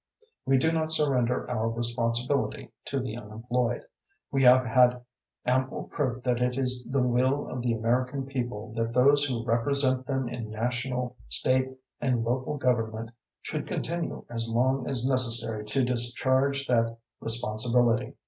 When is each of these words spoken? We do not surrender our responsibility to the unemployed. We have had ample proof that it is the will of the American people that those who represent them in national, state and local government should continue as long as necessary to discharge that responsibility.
We 0.47 0.57
do 0.57 0.71
not 0.71 0.91
surrender 0.91 1.47
our 1.47 1.69
responsibility 1.69 2.71
to 2.85 2.99
the 2.99 3.15
unemployed. 3.15 3.83
We 4.31 4.41
have 4.41 4.65
had 4.65 4.99
ample 5.45 5.89
proof 5.93 6.23
that 6.23 6.41
it 6.41 6.57
is 6.57 6.87
the 6.89 7.03
will 7.03 7.47
of 7.47 7.61
the 7.61 7.73
American 7.73 8.25
people 8.25 8.73
that 8.77 8.93
those 8.93 9.25
who 9.25 9.45
represent 9.45 10.07
them 10.07 10.27
in 10.27 10.49
national, 10.49 11.17
state 11.29 11.67
and 11.99 12.23
local 12.23 12.57
government 12.57 13.11
should 13.43 13.67
continue 13.67 14.25
as 14.27 14.49
long 14.49 14.89
as 14.89 15.05
necessary 15.07 15.63
to 15.65 15.83
discharge 15.83 16.65
that 16.65 16.97
responsibility. 17.19 18.15